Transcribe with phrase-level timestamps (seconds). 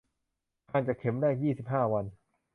[0.71, 2.05] ห่างจากเข็มแรกยี่สิบห้าวัน